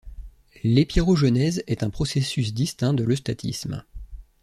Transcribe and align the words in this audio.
L'épirogenèse 0.63 1.63
est 1.67 1.83
un 1.83 1.91
processus 1.91 2.55
distinct 2.55 2.95
de 2.95 3.03
l'eustatisme. 3.03 3.83